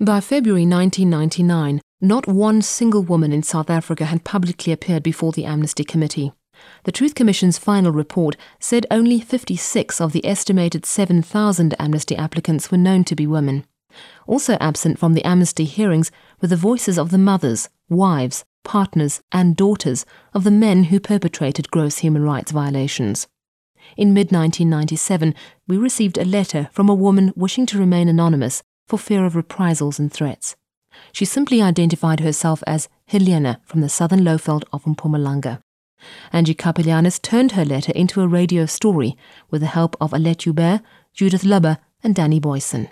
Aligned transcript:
By 0.00 0.20
February 0.20 0.66
1999, 0.66 1.80
not 2.00 2.26
one 2.26 2.62
single 2.62 3.04
woman 3.04 3.32
in 3.32 3.44
South 3.44 3.70
Africa 3.70 4.06
had 4.06 4.24
publicly 4.24 4.72
appeared 4.72 5.04
before 5.04 5.30
the 5.30 5.44
Amnesty 5.44 5.84
Committee. 5.84 6.32
The 6.82 6.90
Truth 6.90 7.14
Commission's 7.14 7.58
final 7.58 7.92
report 7.92 8.36
said 8.58 8.88
only 8.90 9.20
56 9.20 10.00
of 10.00 10.10
the 10.10 10.26
estimated 10.26 10.84
7,000 10.84 11.76
amnesty 11.78 12.16
applicants 12.16 12.72
were 12.72 12.76
known 12.76 13.04
to 13.04 13.14
be 13.14 13.24
women. 13.28 13.64
Also 14.26 14.54
absent 14.60 14.98
from 14.98 15.14
the 15.14 15.24
amnesty 15.24 15.64
hearings 15.64 16.10
were 16.42 16.48
the 16.48 16.56
voices 16.56 16.98
of 16.98 17.10
the 17.10 17.16
mothers, 17.16 17.68
wives, 17.88 18.44
partners, 18.64 19.22
and 19.30 19.56
daughters 19.56 20.04
of 20.32 20.42
the 20.42 20.50
men 20.50 20.84
who 20.84 20.98
perpetrated 20.98 21.70
gross 21.70 21.98
human 21.98 22.24
rights 22.24 22.50
violations. 22.50 23.28
In 23.96 24.12
mid 24.12 24.32
1997, 24.32 25.36
we 25.68 25.76
received 25.76 26.18
a 26.18 26.24
letter 26.24 26.68
from 26.72 26.88
a 26.88 26.94
woman 26.94 27.32
wishing 27.36 27.64
to 27.66 27.78
remain 27.78 28.08
anonymous 28.08 28.64
for 28.86 28.98
fear 28.98 29.24
of 29.24 29.36
reprisals 29.36 29.98
and 29.98 30.12
threats. 30.12 30.56
She 31.12 31.24
simply 31.24 31.60
identified 31.60 32.20
herself 32.20 32.62
as 32.66 32.88
Helena 33.06 33.60
from 33.64 33.80
the 33.80 33.88
southern 33.88 34.20
lowveld 34.20 34.64
of 34.72 34.84
Mpumalanga. 34.84 35.60
Angie 36.32 36.54
Kapelianis 36.54 37.20
turned 37.20 37.52
her 37.52 37.64
letter 37.64 37.92
into 37.92 38.20
a 38.20 38.28
radio 38.28 38.66
story 38.66 39.16
with 39.50 39.60
the 39.60 39.68
help 39.68 39.96
of 40.00 40.12
Alette 40.12 40.40
Joubert, 40.40 40.82
Judith 41.14 41.44
Lubber, 41.44 41.78
and 42.02 42.14
Danny 42.14 42.40
Boyson. 42.40 42.88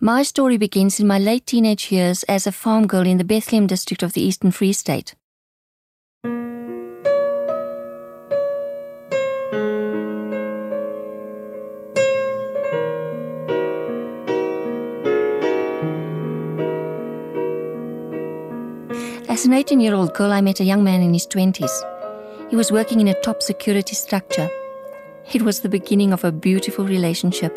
My 0.00 0.22
story 0.22 0.56
begins 0.56 0.98
in 0.98 1.06
my 1.06 1.18
late 1.18 1.46
teenage 1.46 1.92
years 1.92 2.22
as 2.24 2.46
a 2.46 2.52
farm 2.52 2.86
girl 2.86 3.06
in 3.06 3.18
the 3.18 3.24
Bethlehem 3.24 3.66
district 3.66 4.02
of 4.02 4.14
the 4.14 4.22
Eastern 4.22 4.50
Free 4.50 4.72
State. 4.72 5.14
As 19.30 19.46
an 19.46 19.52
18 19.52 19.78
year 19.78 19.94
old 19.94 20.12
girl, 20.12 20.32
I 20.32 20.40
met 20.40 20.58
a 20.58 20.64
young 20.64 20.82
man 20.82 21.02
in 21.02 21.14
his 21.14 21.24
20s. 21.24 22.50
He 22.50 22.56
was 22.56 22.72
working 22.72 23.00
in 23.00 23.06
a 23.06 23.20
top 23.22 23.42
security 23.42 23.94
structure. 23.94 24.50
It 25.32 25.42
was 25.42 25.60
the 25.60 25.68
beginning 25.68 26.12
of 26.12 26.24
a 26.24 26.32
beautiful 26.32 26.84
relationship. 26.84 27.56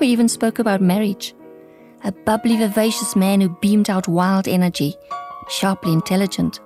We 0.00 0.06
even 0.06 0.26
spoke 0.26 0.58
about 0.58 0.80
marriage. 0.80 1.34
A 2.02 2.12
bubbly, 2.12 2.56
vivacious 2.56 3.14
man 3.14 3.42
who 3.42 3.50
beamed 3.60 3.90
out 3.90 4.08
wild 4.08 4.48
energy, 4.48 4.96
sharply 5.50 5.92
intelligent. 5.92 6.60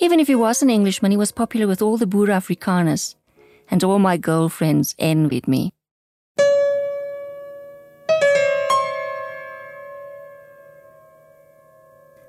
Even 0.00 0.18
if 0.18 0.26
he 0.26 0.34
was 0.34 0.60
an 0.60 0.68
Englishman, 0.68 1.12
he 1.12 1.16
was 1.16 1.30
popular 1.30 1.68
with 1.68 1.82
all 1.82 1.98
the 1.98 2.08
Boer 2.08 2.26
Afrikaners, 2.26 3.14
and 3.70 3.84
all 3.84 4.00
my 4.00 4.16
girlfriends 4.16 4.96
envied 4.98 5.46
me. 5.46 5.72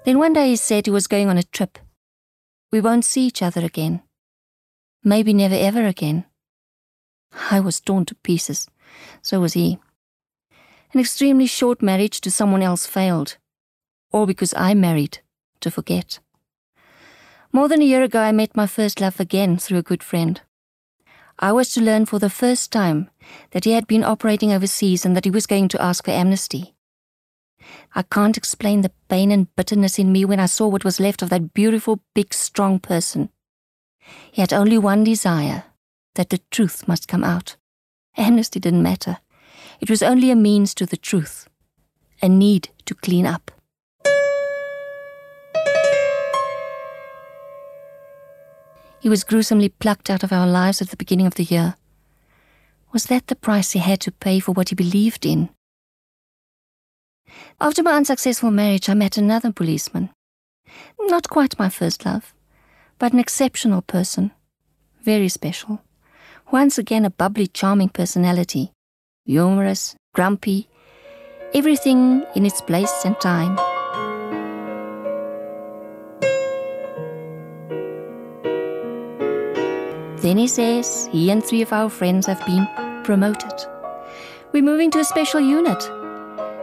Then 0.03 0.17
one 0.17 0.33
day 0.33 0.49
he 0.49 0.55
said 0.55 0.85
he 0.85 0.91
was 0.91 1.07
going 1.07 1.29
on 1.29 1.37
a 1.37 1.43
trip. 1.43 1.77
We 2.71 2.81
won't 2.81 3.05
see 3.05 3.27
each 3.27 3.41
other 3.41 3.63
again. 3.63 4.01
Maybe 5.03 5.33
never 5.33 5.55
ever 5.55 5.85
again. 5.85 6.25
I 7.49 7.59
was 7.59 7.79
torn 7.79 8.05
to 8.05 8.15
pieces. 8.15 8.67
So 9.21 9.39
was 9.39 9.53
he. 9.53 9.79
An 10.93 10.99
extremely 10.99 11.45
short 11.45 11.81
marriage 11.81 12.19
to 12.21 12.31
someone 12.31 12.61
else 12.61 12.85
failed. 12.85 13.37
All 14.11 14.25
because 14.25 14.53
I 14.55 14.73
married 14.73 15.19
to 15.61 15.71
forget. 15.71 16.19
More 17.53 17.67
than 17.67 17.81
a 17.81 17.85
year 17.85 18.03
ago, 18.03 18.19
I 18.19 18.31
met 18.31 18.55
my 18.55 18.67
first 18.67 18.99
love 18.99 19.19
again 19.19 19.57
through 19.57 19.77
a 19.77 19.83
good 19.83 20.03
friend. 20.03 20.41
I 21.39 21.51
was 21.51 21.71
to 21.73 21.81
learn 21.81 22.05
for 22.05 22.19
the 22.19 22.29
first 22.29 22.71
time 22.71 23.09
that 23.51 23.65
he 23.65 23.71
had 23.71 23.87
been 23.87 24.03
operating 24.03 24.51
overseas 24.51 25.05
and 25.05 25.15
that 25.15 25.25
he 25.25 25.31
was 25.31 25.47
going 25.47 25.67
to 25.69 25.81
ask 25.81 26.05
for 26.05 26.11
amnesty. 26.11 26.75
I 27.95 28.03
can't 28.03 28.37
explain 28.37 28.81
the 28.81 28.91
pain 29.09 29.31
and 29.31 29.53
bitterness 29.55 29.99
in 29.99 30.11
me 30.11 30.25
when 30.25 30.39
I 30.39 30.45
saw 30.45 30.67
what 30.67 30.85
was 30.85 30.99
left 30.99 31.21
of 31.21 31.29
that 31.29 31.53
beautiful, 31.53 31.99
big, 32.13 32.33
strong 32.33 32.79
person. 32.79 33.29
He 34.31 34.41
had 34.41 34.53
only 34.53 34.77
one 34.77 35.03
desire 35.03 35.65
that 36.15 36.29
the 36.29 36.41
truth 36.51 36.87
must 36.87 37.07
come 37.07 37.23
out. 37.23 37.55
Amnesty 38.17 38.59
didn't 38.59 38.83
matter. 38.83 39.17
It 39.79 39.89
was 39.89 40.03
only 40.03 40.31
a 40.31 40.35
means 40.35 40.73
to 40.75 40.85
the 40.85 40.97
truth, 40.97 41.47
a 42.21 42.29
need 42.29 42.69
to 42.85 42.95
clean 42.95 43.25
up. 43.25 43.51
He 48.99 49.09
was 49.09 49.23
gruesomely 49.23 49.69
plucked 49.69 50.11
out 50.11 50.23
of 50.23 50.31
our 50.31 50.45
lives 50.45 50.81
at 50.81 50.89
the 50.89 50.97
beginning 50.97 51.25
of 51.25 51.33
the 51.33 51.43
year. 51.43 51.75
Was 52.91 53.05
that 53.05 53.27
the 53.27 53.35
price 53.35 53.71
he 53.71 53.79
had 53.79 53.99
to 54.01 54.11
pay 54.11 54.39
for 54.39 54.51
what 54.51 54.69
he 54.69 54.75
believed 54.75 55.25
in? 55.25 55.49
After 57.59 57.83
my 57.83 57.93
unsuccessful 57.93 58.51
marriage, 58.51 58.89
I 58.89 58.93
met 58.93 59.17
another 59.17 59.51
policeman. 59.51 60.09
Not 60.99 61.29
quite 61.29 61.59
my 61.59 61.69
first 61.69 62.05
love, 62.05 62.33
but 62.97 63.13
an 63.13 63.19
exceptional 63.19 63.81
person. 63.81 64.31
Very 65.03 65.29
special. 65.29 65.81
Once 66.51 66.77
again, 66.77 67.05
a 67.05 67.09
bubbly, 67.09 67.47
charming 67.47 67.89
personality. 67.89 68.71
Humorous, 69.25 69.95
grumpy, 70.13 70.67
everything 71.53 72.23
in 72.35 72.45
its 72.45 72.61
place 72.61 73.05
and 73.05 73.19
time. 73.19 73.55
Then 80.17 80.37
he 80.37 80.47
says 80.47 81.09
he 81.11 81.31
and 81.31 81.43
three 81.43 81.61
of 81.61 81.73
our 81.73 81.89
friends 81.89 82.27
have 82.27 82.45
been 82.45 82.67
promoted. 83.03 83.53
We're 84.51 84.61
moving 84.61 84.91
to 84.91 84.99
a 84.99 85.03
special 85.03 85.39
unit 85.39 85.89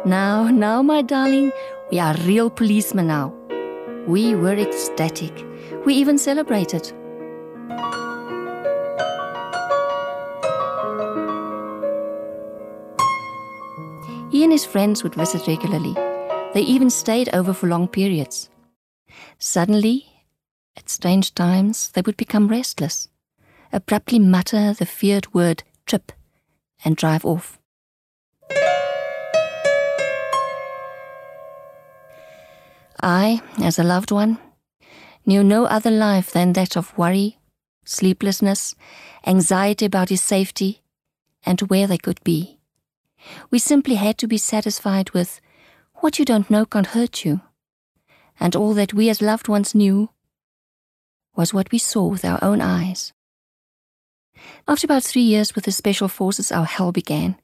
now, 0.09 0.49
now, 0.49 0.83
my 0.83 1.03
darling, 1.03 1.53
we 1.91 1.99
are 1.99 2.15
real 2.25 2.49
policemen 2.49 3.09
now. 3.09 3.35
We 4.07 4.35
were 4.35 4.55
ecstatic. 4.55 5.45
We 5.85 5.95
even 5.95 6.17
celebrated. 6.17 6.87
He 14.31 14.45
and 14.45 14.53
his 14.53 14.65
friends 14.65 15.03
would 15.03 15.15
visit 15.15 15.47
regularly. 15.47 15.95
They 16.55 16.63
even 16.63 16.89
stayed 16.89 17.29
over 17.35 17.53
for 17.53 17.67
long 17.67 17.87
periods. 17.89 18.49
Suddenly, 19.39 20.07
at 20.77 20.89
strange 20.89 21.35
times, 21.35 21.91
they 21.91 22.01
would 22.01 22.17
become 22.17 22.49
restless, 22.49 23.09
abruptly 23.73 24.19
mutter 24.19 24.73
the 24.73 24.87
feared 24.87 25.35
word 25.35 25.65
trip, 25.87 26.13
and 26.85 26.97
drive 26.97 27.27
off. 27.27 27.59
I, 33.03 33.43
as 33.63 33.79
a 33.79 33.85
loved 33.85 34.11
one, 34.11 34.39
knew 35.25 35.45
no 35.45 35.67
other 35.67 35.91
life 35.91 36.31
than 36.31 36.53
that 36.55 36.77
of 36.77 36.97
worry, 36.97 37.39
sleeplessness, 37.85 38.75
anxiety 39.27 39.87
about 39.87 40.09
his 40.09 40.23
safety, 40.23 40.83
and 41.45 41.61
where 41.63 41.87
they 41.87 41.99
could 41.99 42.23
be. 42.25 42.59
We 43.51 43.59
simply 43.59 43.97
had 43.97 44.19
to 44.19 44.29
be 44.29 44.39
satisfied 44.39 45.11
with 45.11 45.41
what 45.97 46.19
you 46.19 46.25
don't 46.25 46.51
know 46.51 46.65
can't 46.65 46.89
hurt 46.89 47.25
you, 47.25 47.41
and 48.39 48.55
all 48.55 48.75
that 48.75 48.95
we 48.95 49.09
as 49.09 49.23
loved 49.23 49.49
ones 49.49 49.75
knew 49.75 50.11
was 51.37 51.55
what 51.55 51.71
we 51.71 51.79
saw 51.79 52.07
with 52.07 52.25
our 52.25 52.39
own 52.43 52.61
eyes. 52.61 53.13
After 54.67 54.87
about 54.87 55.03
three 55.03 55.23
years 55.23 55.55
with 55.55 55.65
the 55.65 55.73
Special 55.73 56.09
Forces, 56.09 56.53
our 56.53 56.65
hell 56.65 56.93
began. 56.93 57.37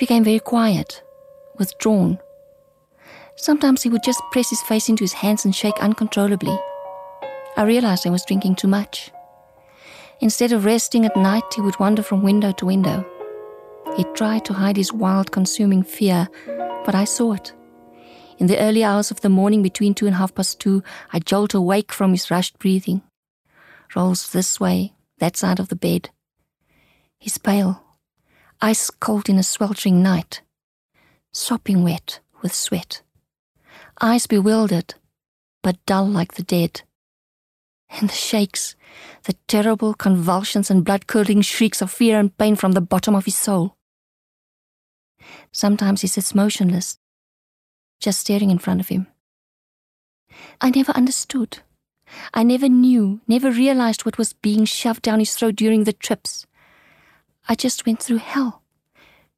Became 0.00 0.24
very 0.24 0.40
quiet, 0.40 1.02
withdrawn. 1.58 2.18
Sometimes 3.36 3.82
he 3.82 3.90
would 3.90 4.02
just 4.02 4.20
press 4.32 4.50
his 4.50 4.62
face 4.62 4.88
into 4.88 5.04
his 5.04 5.12
hands 5.12 5.44
and 5.44 5.54
shake 5.54 5.78
uncontrollably. 5.80 6.58
I 7.56 7.64
realized 7.64 8.06
I 8.06 8.10
was 8.10 8.24
drinking 8.24 8.56
too 8.56 8.66
much. 8.66 9.12
Instead 10.20 10.52
of 10.52 10.64
resting 10.64 11.04
at 11.04 11.16
night, 11.16 11.44
he 11.54 11.60
would 11.60 11.78
wander 11.78 12.02
from 12.02 12.22
window 12.22 12.52
to 12.52 12.66
window. 12.66 13.06
He 13.96 14.04
tried 14.14 14.44
to 14.46 14.54
hide 14.54 14.76
his 14.76 14.92
wild, 14.92 15.32
consuming 15.32 15.82
fear, 15.82 16.28
but 16.84 16.94
I 16.94 17.04
saw 17.04 17.34
it. 17.34 17.52
In 18.38 18.46
the 18.46 18.58
early 18.58 18.82
hours 18.82 19.10
of 19.10 19.20
the 19.20 19.28
morning, 19.28 19.62
between 19.62 19.94
two 19.94 20.06
and 20.06 20.16
half 20.16 20.34
past 20.34 20.60
two, 20.60 20.82
I 21.12 21.18
jolt 21.18 21.52
awake 21.52 21.92
from 21.92 22.12
his 22.12 22.30
rushed 22.30 22.58
breathing. 22.58 23.02
Rolls 23.94 24.32
this 24.32 24.58
way, 24.58 24.94
that 25.18 25.36
side 25.36 25.60
of 25.60 25.68
the 25.68 25.76
bed. 25.76 26.08
He's 27.18 27.36
pale, 27.36 27.82
ice 28.62 28.90
cold 28.90 29.28
in 29.28 29.38
a 29.38 29.42
sweltering 29.42 30.02
night, 30.02 30.42
sopping 31.32 31.82
wet 31.82 32.20
with 32.42 32.54
sweat, 32.54 33.02
eyes 34.00 34.26
bewildered, 34.26 34.94
but 35.62 35.84
dull 35.86 36.06
like 36.06 36.34
the 36.34 36.42
dead. 36.42 36.82
And 37.90 38.08
the 38.08 38.14
shakes, 38.14 38.76
the 39.24 39.34
terrible 39.48 39.94
convulsions 39.94 40.70
and 40.70 40.84
blood 40.84 41.06
curdling 41.06 41.42
shrieks 41.42 41.82
of 41.82 41.90
fear 41.90 42.20
and 42.20 42.36
pain 42.36 42.54
from 42.54 42.72
the 42.72 42.80
bottom 42.80 43.14
of 43.14 43.24
his 43.24 43.34
soul. 43.34 43.76
Sometimes 45.52 46.02
he 46.02 46.06
sits 46.06 46.34
motionless, 46.34 46.98
just 47.98 48.20
staring 48.20 48.50
in 48.50 48.58
front 48.58 48.80
of 48.80 48.88
him. 48.88 49.06
I 50.60 50.70
never 50.70 50.92
understood. 50.92 51.58
I 52.34 52.42
never 52.42 52.68
knew, 52.68 53.20
never 53.26 53.50
realized 53.50 54.04
what 54.04 54.18
was 54.18 54.32
being 54.34 54.64
shoved 54.64 55.02
down 55.02 55.18
his 55.18 55.34
throat 55.34 55.56
during 55.56 55.84
the 55.84 55.92
trips. 55.92 56.46
I 57.50 57.56
just 57.56 57.84
went 57.84 58.00
through 58.00 58.18
hell, 58.18 58.62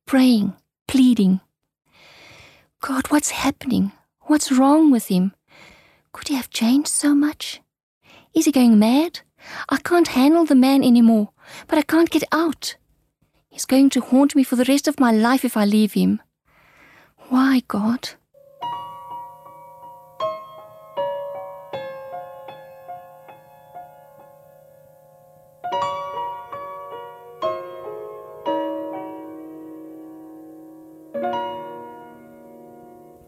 praying, 0.04 0.52
pleading. 0.86 1.40
God, 2.82 3.06
what's 3.06 3.30
happening? 3.30 3.92
What's 4.24 4.52
wrong 4.52 4.90
with 4.90 5.06
him? 5.06 5.32
Could 6.12 6.28
he 6.28 6.34
have 6.34 6.50
changed 6.50 6.88
so 6.88 7.14
much? 7.14 7.62
Is 8.34 8.44
he 8.44 8.52
going 8.52 8.78
mad? 8.78 9.20
I 9.70 9.78
can't 9.78 10.08
handle 10.08 10.44
the 10.44 10.54
man 10.54 10.84
anymore, 10.84 11.30
but 11.68 11.78
I 11.78 11.82
can't 11.82 12.10
get 12.10 12.24
out. 12.32 12.76
He's 13.48 13.64
going 13.64 13.88
to 13.88 14.02
haunt 14.02 14.36
me 14.36 14.44
for 14.44 14.56
the 14.56 14.66
rest 14.66 14.86
of 14.86 15.00
my 15.00 15.10
life 15.10 15.42
if 15.42 15.56
I 15.56 15.64
leave 15.64 15.94
him. 15.94 16.20
Why, 17.30 17.62
God? 17.66 18.10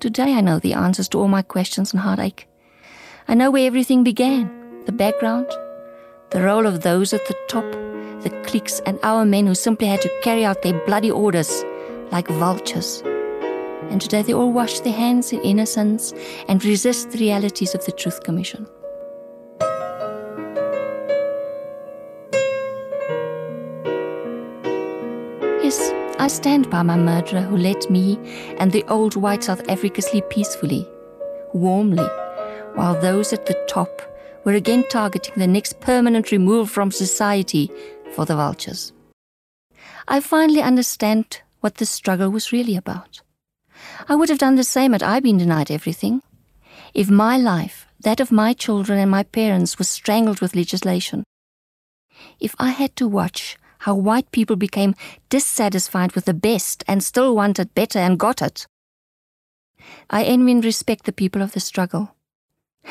Today 0.05 0.35
I 0.35 0.43
know 0.43 0.59
the 0.59 0.75
answers 0.75 1.09
to 1.09 1.19
all 1.19 1.29
my 1.29 1.41
questions 1.41 1.95
and 1.95 2.03
heartache. 2.03 2.47
I 3.27 3.33
know 3.33 3.51
where 3.51 3.67
everything 3.67 4.05
began 4.05 4.51
the 4.85 4.93
background, 4.93 5.47
the 6.29 6.43
role 6.43 6.67
of 6.67 6.83
those 6.83 7.15
at 7.15 7.27
the 7.27 7.35
top, 7.49 7.65
the 8.23 8.29
cliques, 8.45 8.81
and 8.81 8.99
our 9.03 9.25
men 9.25 9.47
who 9.47 9.55
simply 9.55 9.87
had 9.87 10.03
to 10.03 10.21
carry 10.23 10.45
out 10.45 10.61
their 10.61 10.79
bloody 10.85 11.11
orders 11.11 11.65
like 12.13 12.29
vultures. 12.29 13.03
And 13.89 13.99
today 13.99 14.21
they 14.21 14.35
all 14.35 14.53
wash 14.53 14.81
their 14.81 14.93
hands 14.93 15.33
in 15.33 15.41
innocence 15.41 16.13
and 16.49 16.63
resist 16.63 17.13
the 17.13 17.19
realities 17.21 17.75
of 17.75 17.83
the 17.87 17.93
Truth 17.93 18.25
Commission. 18.25 18.67
I 26.25 26.29
stand 26.29 26.71
by 26.71 26.83
my 26.83 26.97
murderer 26.97 27.43
who 27.43 27.59
let 27.59 27.91
me 27.91 28.19
and 28.59 28.73
the 28.73 28.83
old 28.85 29.15
white 29.15 29.45
South 29.45 29.61
Africa 29.69 30.01
sleep 30.01 30.31
peacefully, 30.31 30.89
warmly, 31.53 32.09
while 32.77 32.99
those 32.99 33.35
at 33.35 33.45
the 33.45 33.63
top 33.69 34.01
were 34.43 34.55
again 34.55 34.85
targeting 34.89 35.35
the 35.37 35.47
next 35.47 35.81
permanent 35.81 36.33
removal 36.33 36.65
from 36.65 36.91
society 36.91 37.71
for 38.13 38.25
the 38.25 38.37
vultures. 38.37 38.95
I 40.09 40.21
finally 40.21 40.63
understand 40.63 41.43
what 41.61 41.75
the 41.75 41.85
struggle 41.85 42.31
was 42.31 42.53
really 42.53 42.75
about. 42.75 43.21
I 44.09 44.15
would 44.15 44.31
have 44.31 44.39
done 44.39 44.55
the 44.55 44.65
same 44.65 44.93
had 44.93 45.03
I 45.03 45.21
been 45.21 45.37
denied 45.37 45.71
everything. 45.71 46.23
If 46.95 47.11
my 47.11 47.37
life, 47.37 47.87
that 48.01 48.19
of 48.19 48.33
my 48.33 48.55
children 48.55 48.99
and 48.99 49.11
my 49.11 49.25
parents, 49.25 49.77
was 49.77 49.91
strangled 49.91 50.41
with 50.41 50.57
legislation, 50.57 51.25
if 52.41 52.55
I 52.59 52.71
had 52.71 52.97
to 52.97 53.07
watch 53.07 53.59
how 53.85 53.95
white 53.95 54.31
people 54.31 54.57
became 54.57 54.95
dissatisfied 55.29 56.13
with 56.13 56.25
the 56.25 56.33
best 56.33 56.83
and 56.89 57.05
still 57.05 57.37
wanted 57.37 57.75
better 57.75 57.99
and 57.99 58.19
got 58.19 58.41
it. 58.41 58.67
I 60.09 60.25
envy 60.25 60.53
and 60.53 60.65
respect 60.65 61.05
the 61.05 61.13
people 61.13 61.43
of 61.43 61.53
the 61.53 61.61
struggle. 61.61 62.17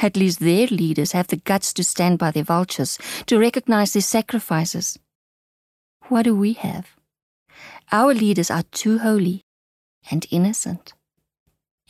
At 0.03 0.15
least 0.15 0.39
their 0.39 0.67
leaders 0.67 1.13
have 1.13 1.29
the 1.29 1.37
guts 1.37 1.73
to 1.73 1.83
stand 1.83 2.19
by 2.19 2.29
their 2.29 2.43
vultures, 2.43 2.99
to 3.25 3.39
recognize 3.39 3.93
their 3.93 4.03
sacrifices. 4.03 4.99
What 6.09 6.23
do 6.23 6.35
we 6.35 6.53
have? 6.53 6.85
Our 7.91 8.13
leaders 8.13 8.51
are 8.51 8.63
too 8.71 8.99
holy 8.99 9.41
and 10.11 10.27
innocent 10.29 10.93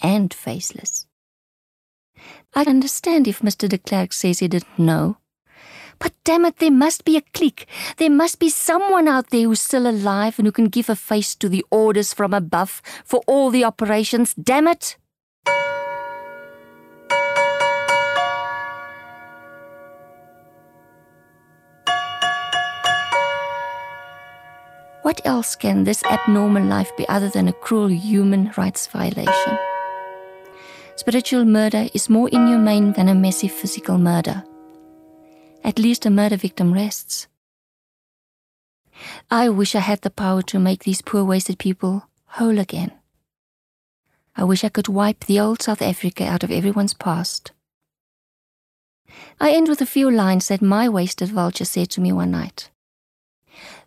and 0.02 0.34
faceless. 0.34 1.08
I 2.56 2.64
understand 2.64 3.28
if 3.28 3.42
Mr. 3.42 3.68
de 3.68 3.80
Klerk 3.80 4.14
says 4.14 4.40
he 4.40 4.48
didn't 4.48 4.80
know 4.80 5.18
but 6.04 6.12
damn 6.26 6.44
it, 6.44 6.58
there 6.58 6.70
must 6.70 7.06
be 7.06 7.16
a 7.16 7.22
clique. 7.34 7.66
There 7.96 8.10
must 8.10 8.38
be 8.38 8.50
someone 8.50 9.08
out 9.08 9.30
there 9.30 9.44
who's 9.44 9.62
still 9.62 9.88
alive 9.88 10.38
and 10.38 10.46
who 10.46 10.52
can 10.52 10.68
give 10.68 10.90
a 10.90 10.98
face 10.98 11.34
to 11.36 11.48
the 11.48 11.66
orders 11.72 12.14
from 12.14 12.34
above 12.34 12.82
for 13.06 13.22
all 13.26 13.50
the 13.50 13.64
operations. 13.64 14.34
Damn 14.34 14.68
it! 14.68 14.98
What 25.04 25.22
else 25.26 25.56
can 25.56 25.86
this 25.86 26.04
abnormal 26.04 26.64
life 26.64 26.92
be 26.98 27.08
other 27.08 27.30
than 27.30 27.48
a 27.48 27.54
cruel 27.54 27.88
human 27.88 28.52
rights 28.58 28.88
violation? 28.88 29.58
Spiritual 30.98 31.46
murder 31.46 31.88
is 31.94 32.10
more 32.10 32.28
inhumane 32.30 32.92
than 32.94 33.08
a 33.08 33.16
messy 33.16 33.48
physical 33.48 33.98
murder 33.98 34.44
at 35.64 35.80
least 35.80 36.06
a 36.06 36.10
murder 36.10 36.38
victim 36.38 36.74
rests. 36.74 37.28
I 39.32 39.50
wish 39.50 39.76
I 39.76 39.80
had 39.80 40.02
the 40.02 40.10
power 40.10 40.42
to 40.44 40.60
make 40.60 40.84
these 40.84 41.02
poor 41.02 41.24
wasted 41.24 41.58
people 41.58 42.08
whole 42.26 42.60
again. 42.60 42.92
I 44.36 44.44
wish 44.44 44.64
I 44.64 44.70
could 44.70 44.88
wipe 44.88 45.26
the 45.26 45.40
old 45.40 45.62
South 45.62 45.82
Africa 45.82 46.26
out 46.26 46.44
of 46.44 46.52
everyone's 46.52 46.94
past. 46.94 47.52
I 49.40 49.52
end 49.52 49.68
with 49.68 49.82
a 49.82 49.86
few 49.86 50.10
lines 50.10 50.48
that 50.48 50.62
my 50.62 50.90
wasted 50.90 51.30
vulture 51.30 51.66
said 51.66 51.90
to 51.92 52.02
me 52.02 52.12
one 52.12 52.32
night. 52.32 52.72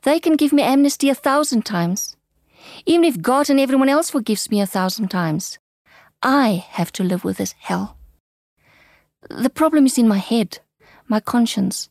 They 0.03 0.21
can 0.21 0.37
give 0.37 0.53
me 0.53 0.63
amnesty 0.63 1.09
a 1.09 1.15
thousand 1.15 1.67
times. 1.67 2.17
Even 2.85 3.05
if 3.05 3.21
God 3.21 3.51
and 3.51 3.59
everyone 3.59 3.89
else 3.89 4.11
forgives 4.11 4.51
me 4.51 4.61
a 4.61 4.67
thousand 4.67 5.09
times, 5.09 5.59
I 6.23 6.65
have 6.71 6.93
to 6.93 7.05
live 7.05 7.25
with 7.25 7.39
this 7.39 7.55
hell. 7.59 7.97
The 9.29 9.51
problem 9.51 9.87
is 9.87 9.99
in 9.99 10.07
my 10.07 10.19
head 10.19 10.61
my 11.09 11.21
conscience. 11.21 11.89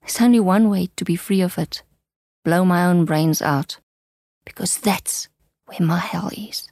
There's 0.00 0.20
only 0.20 0.40
one 0.40 0.68
way 0.68 0.88
to 0.96 1.04
be 1.04 1.16
free 1.16 1.40
of 1.40 1.58
it 1.58 1.82
blow 2.46 2.64
my 2.64 2.86
own 2.86 3.04
brains 3.04 3.42
out, 3.42 3.80
because 4.44 4.78
that's 4.78 5.28
where 5.66 5.84
my 5.84 5.98
hell 5.98 6.30
is. 6.36 6.70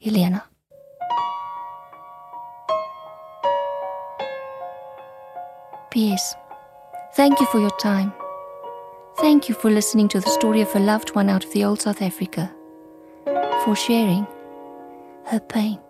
Helena. 0.00 0.44
P.S. 5.90 6.36
Thank 7.14 7.40
you 7.40 7.46
for 7.46 7.58
your 7.58 7.76
time. 7.80 8.12
Thank 9.16 9.48
you 9.48 9.56
for 9.56 9.68
listening 9.68 10.06
to 10.10 10.20
the 10.20 10.30
story 10.30 10.60
of 10.60 10.72
a 10.76 10.78
loved 10.78 11.16
one 11.16 11.28
out 11.28 11.44
of 11.44 11.52
the 11.52 11.64
old 11.64 11.80
South 11.80 12.00
Africa, 12.00 12.54
for 13.64 13.74
sharing 13.74 14.28
her 15.24 15.40
pain. 15.40 15.80